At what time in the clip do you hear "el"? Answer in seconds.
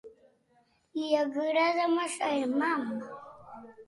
2.39-2.57